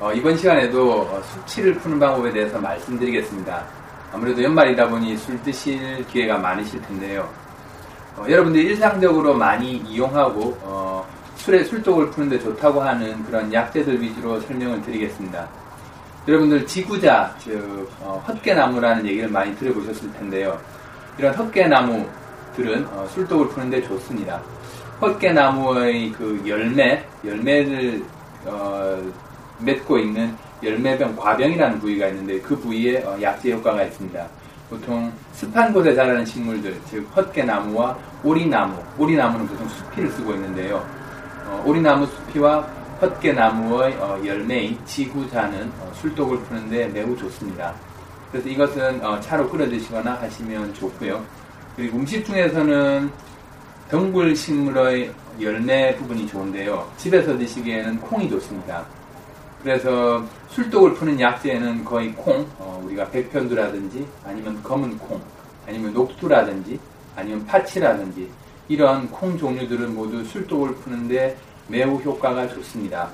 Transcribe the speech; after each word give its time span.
어, 0.00 0.10
이번 0.14 0.34
시간에도 0.34 1.02
어, 1.02 1.22
숙취를 1.22 1.74
푸는 1.74 2.00
방법에 2.00 2.32
대해서 2.32 2.58
말씀드리겠습니다. 2.58 3.62
아무래도 4.10 4.42
연말이다 4.42 4.88
보니 4.88 5.14
술 5.18 5.40
드실 5.42 6.02
기회가 6.06 6.38
많으실 6.38 6.80
텐데요. 6.80 7.28
어, 8.16 8.24
여러분들이 8.26 8.68
일상적으로 8.68 9.34
많이 9.34 9.76
이용하고 9.76 10.56
어, 10.62 11.06
술의 11.36 11.66
술독을 11.66 12.10
푸는데 12.12 12.38
좋다고 12.38 12.80
하는 12.80 13.22
그런 13.24 13.52
약재들 13.52 14.00
위주로 14.00 14.40
설명을 14.40 14.80
드리겠습니다. 14.80 15.46
여러분들 16.26 16.66
지구자, 16.66 17.34
즉 17.38 17.90
어, 18.00 18.24
헛개나무라는 18.26 19.06
얘기를 19.06 19.28
많이 19.28 19.54
들어보셨을 19.56 20.10
텐데요. 20.14 20.58
이런 21.18 21.34
헛개나무들은 21.34 22.88
어, 22.90 23.06
술독을 23.10 23.48
푸는데 23.48 23.82
좋습니다. 23.82 24.40
헛개나무의 25.02 26.12
그 26.12 26.42
열매, 26.46 27.04
열매를 27.22 28.02
어, 28.46 28.98
맺고 29.62 29.98
있는 29.98 30.34
열매병, 30.62 31.16
과병이라는 31.16 31.80
부위가 31.80 32.08
있는데 32.08 32.40
그 32.40 32.56
부위에 32.58 33.02
어, 33.02 33.16
약재 33.20 33.52
효과가 33.52 33.84
있습니다. 33.84 34.26
보통 34.68 35.12
습한 35.32 35.72
곳에 35.72 35.94
자라는 35.94 36.24
식물들, 36.24 36.78
즉 36.88 37.06
헛개나무와 37.16 37.96
오리나무, 38.22 38.76
오리나무는 38.98 39.46
보통 39.46 39.68
수피를 39.68 40.10
쓰고 40.10 40.32
있는데요. 40.34 40.86
어, 41.46 41.62
오리나무 41.66 42.06
수피와 42.06 42.60
헛개나무의 43.00 43.94
어, 43.94 44.20
열매인 44.24 44.78
지구자는 44.84 45.72
어, 45.80 45.90
술독을 45.94 46.38
푸는데 46.40 46.88
매우 46.88 47.16
좋습니다. 47.16 47.74
그래서 48.30 48.48
이것은 48.48 49.04
어, 49.04 49.18
차로 49.18 49.48
끓여 49.48 49.68
드시거나 49.68 50.14
하시면 50.20 50.74
좋고요. 50.74 51.24
그리고 51.74 51.98
음식 51.98 52.24
중에서는 52.24 53.10
덩굴 53.90 54.36
식물의 54.36 55.12
열매 55.40 55.96
부분이 55.96 56.28
좋은데요. 56.28 56.88
집에서 56.96 57.36
드시기에는 57.36 57.98
콩이 58.00 58.28
좋습니다. 58.30 58.84
그래서 59.62 60.24
술독을 60.48 60.94
푸는 60.94 61.20
약재는 61.20 61.84
거의 61.84 62.12
콩, 62.12 62.46
어, 62.58 62.82
우리가 62.84 63.08
백편두라든지 63.10 64.06
아니면 64.24 64.62
검은 64.62 64.98
콩, 64.98 65.20
아니면 65.66 65.92
녹두라든지 65.92 66.78
아니면 67.14 67.44
파치라든지 67.46 68.30
이런 68.68 69.10
콩 69.10 69.36
종류들은 69.36 69.94
모두 69.94 70.24
술독을 70.24 70.74
푸는데 70.76 71.36
매우 71.68 71.96
효과가 71.96 72.48
좋습니다. 72.48 73.10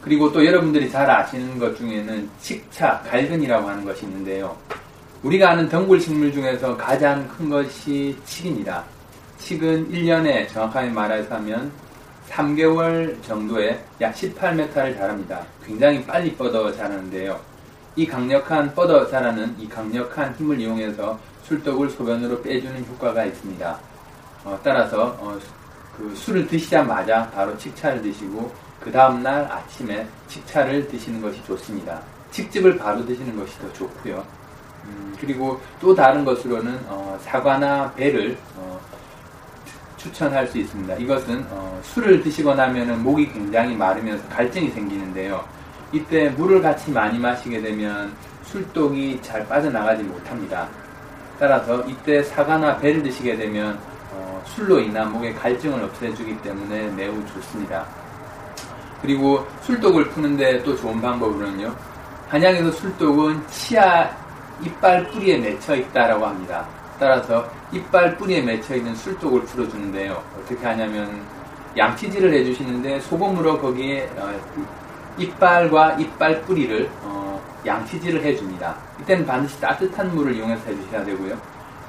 그리고 0.00 0.30
또 0.30 0.44
여러분들이 0.44 0.88
잘 0.88 1.10
아시는 1.10 1.58
것 1.58 1.76
중에는 1.76 2.30
칡차, 2.38 3.02
갈근이라고 3.08 3.68
하는 3.68 3.84
것이 3.84 4.04
있는데요. 4.04 4.56
우리가 5.22 5.50
아는 5.50 5.68
덩굴 5.68 6.00
식물 6.00 6.32
중에서 6.32 6.76
가장 6.76 7.26
큰 7.26 7.50
것이 7.50 8.16
칡입니다. 8.24 8.84
칡은 9.38 9.90
1년에 9.90 10.48
정확하게 10.48 10.90
말해서 10.90 11.34
하면 11.36 11.72
3개월 12.28 13.22
정도에 13.22 13.82
약 14.00 14.14
18m를 14.14 14.96
자랍니다. 14.96 15.44
굉장히 15.64 16.04
빨리 16.04 16.34
뻗어 16.34 16.72
자라는데요. 16.72 17.40
이 17.94 18.06
강력한 18.06 18.74
뻗어 18.74 19.06
자라는 19.08 19.56
이 19.58 19.68
강력한 19.68 20.34
힘을 20.34 20.60
이용해서 20.60 21.18
술독을 21.44 21.88
소변으로 21.90 22.42
빼주는 22.42 22.84
효과가 22.86 23.24
있습니다. 23.24 23.78
어, 24.44 24.58
따라서 24.62 25.16
어, 25.18 25.38
그 25.96 26.14
술을 26.14 26.46
드시자마자 26.46 27.30
바로 27.30 27.56
칡차를 27.56 28.02
드시고 28.02 28.52
그 28.80 28.92
다음날 28.92 29.50
아침에 29.50 30.06
칡차를 30.28 30.88
드시는 30.88 31.22
것이 31.22 31.42
좋습니다. 31.44 32.00
칡즙을 32.30 32.76
바로 32.76 33.04
드시는 33.06 33.36
것이 33.36 33.58
더 33.58 33.72
좋고요. 33.72 34.24
음, 34.84 35.16
그리고 35.18 35.60
또 35.80 35.94
다른 35.94 36.24
것으로는 36.24 36.78
어, 36.88 37.18
사과나 37.22 37.92
배를 37.94 38.36
어, 38.56 38.78
추천할 40.06 40.46
수 40.46 40.58
있습니다. 40.58 40.94
이것은 40.94 41.44
어, 41.50 41.80
술을 41.82 42.22
드시고 42.22 42.54
나면 42.54 43.02
목이 43.02 43.32
굉장히 43.32 43.74
마르면서 43.74 44.26
갈증이 44.28 44.70
생기는데요. 44.70 45.44
이때 45.92 46.28
물을 46.30 46.62
같이 46.62 46.90
많이 46.90 47.18
마시게 47.18 47.60
되면 47.60 48.12
술독이 48.44 49.20
잘 49.22 49.46
빠져나가지 49.46 50.02
못합니다. 50.04 50.68
따라서 51.38 51.82
이때 51.84 52.22
사과나 52.22 52.78
배를 52.78 53.02
드시게 53.02 53.36
되면 53.36 53.78
어, 54.12 54.42
술로 54.46 54.78
인한 54.78 55.12
목의 55.12 55.34
갈증을 55.34 55.82
없애주기 55.84 56.40
때문에 56.42 56.88
매우 56.90 57.14
좋습니다. 57.26 57.86
그리고 59.02 59.46
술독을 59.62 60.08
푸는데 60.10 60.62
또 60.62 60.76
좋은 60.76 61.00
방법으로는요. 61.00 61.74
한약에서 62.28 62.70
술독은 62.72 63.46
치아 63.48 64.10
이빨 64.62 65.06
뿌리에 65.08 65.38
맺혀 65.38 65.76
있다라고 65.76 66.26
합니다. 66.26 66.66
따라서 66.98 67.48
이빨 67.72 68.16
뿌리에 68.16 68.42
맺혀 68.42 68.76
있는 68.76 68.94
술독을 68.94 69.42
풀어주는데요. 69.42 70.22
어떻게 70.38 70.64
하냐면 70.66 71.22
양치질을 71.76 72.32
해주시는데 72.32 73.00
소금으로 73.00 73.58
거기에 73.60 74.10
어, 74.16 74.32
이빨과 75.18 75.94
이빨 75.94 76.42
뿌리를 76.42 76.88
어, 77.02 77.40
양치질을 77.64 78.22
해줍니다. 78.22 78.76
이때는 79.00 79.26
반드시 79.26 79.60
따뜻한 79.60 80.14
물을 80.14 80.34
이용해서 80.34 80.70
해주셔야 80.70 81.04
되고요. 81.04 81.36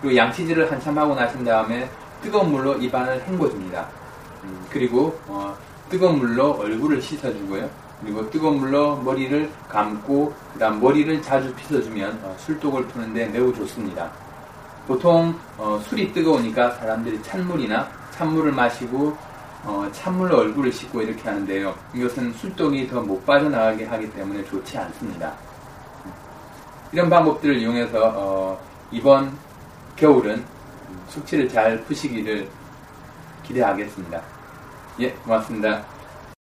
그리고 0.00 0.16
양치질을 0.16 0.70
한참 0.70 0.98
하고 0.98 1.14
나신 1.14 1.44
다음에 1.44 1.88
뜨거운 2.22 2.50
물로 2.52 2.74
입안을 2.74 3.22
헹궈줍니다. 3.26 3.86
음, 4.44 4.66
그리고 4.70 5.18
어, 5.26 5.56
뜨거운 5.88 6.18
물로 6.18 6.52
얼굴을 6.52 7.00
씻어주고요. 7.00 7.68
그리고 8.02 8.30
뜨거운 8.30 8.58
물로 8.58 8.96
머리를 8.96 9.50
감고 9.68 10.32
그다음 10.54 10.80
머리를 10.80 11.20
자주 11.22 11.54
빗어주면 11.54 12.20
어, 12.22 12.34
술독을 12.38 12.86
푸는데 12.88 13.26
매우 13.26 13.52
좋습니다. 13.54 14.10
보통 14.86 15.34
어, 15.56 15.78
술이 15.84 16.12
뜨거우니까 16.12 16.72
사람들이 16.72 17.22
찬물이나 17.22 17.88
찬물을 18.12 18.52
마시고 18.52 19.16
어, 19.64 19.88
찬물로 19.92 20.38
얼굴을 20.38 20.72
씻고 20.72 21.02
이렇게 21.02 21.28
하는데요. 21.28 21.74
이것은 21.94 22.32
술독이 22.34 22.88
더 22.88 23.00
못 23.02 23.24
빠져나가게 23.26 23.84
하기 23.84 24.10
때문에 24.12 24.44
좋지 24.46 24.78
않습니다. 24.78 25.32
이런 26.92 27.08
방법들을 27.08 27.56
이용해서 27.58 28.12
어, 28.16 28.60
이번 28.90 29.36
겨울은 29.96 30.44
숙취를 31.08 31.48
잘 31.48 31.80
푸시기를 31.84 32.48
기대하겠습니다. 33.44 34.20
예, 35.00 35.10
고맙습니다. 35.10 35.84